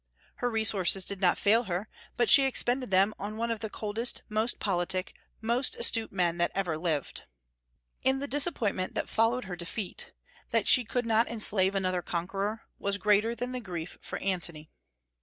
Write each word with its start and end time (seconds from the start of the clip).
Her 0.37 0.49
resources 0.49 1.05
did 1.05 1.21
not 1.21 1.37
fail 1.37 1.65
her; 1.65 1.87
but 2.17 2.27
she 2.27 2.45
expended 2.45 2.89
them 2.89 3.13
on 3.19 3.37
one 3.37 3.51
of 3.51 3.59
the 3.59 3.69
coldest, 3.69 4.23
most 4.29 4.57
politic, 4.59 5.13
and 5.15 5.47
most 5.49 5.75
astute 5.75 6.11
men 6.11 6.39
that 6.39 6.49
ever 6.55 6.75
lived. 6.75 7.25
And 8.03 8.19
the 8.19 8.27
disappointment 8.27 8.95
that 8.95 9.07
followed 9.09 9.45
her 9.45 9.55
defeat 9.55 10.11
that 10.49 10.67
she 10.67 10.83
could 10.85 11.05
not 11.05 11.27
enslave 11.27 11.75
another 11.75 12.01
conqueror 12.01 12.63
was 12.79 12.97
greater 12.97 13.35
than 13.35 13.51
the 13.51 13.59
grief 13.61 13.99
for 14.01 14.17
Antony. 14.17 14.71